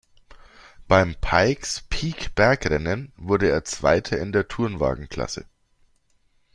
[0.87, 5.45] Beim Pikes Peak-Bergrennen wurde er Zweiter in der Tourenwagen-Klasse.